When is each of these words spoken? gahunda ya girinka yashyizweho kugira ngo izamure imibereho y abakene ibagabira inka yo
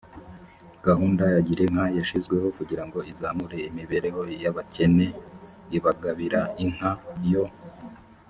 gahunda 0.85 1.23
ya 1.33 1.41
girinka 1.47 1.83
yashyizweho 1.97 2.47
kugira 2.57 2.83
ngo 2.87 2.99
izamure 3.11 3.57
imibereho 3.69 4.21
y 4.43 4.45
abakene 4.51 5.07
ibagabira 5.77 6.41
inka 6.63 6.91
yo 7.31 7.45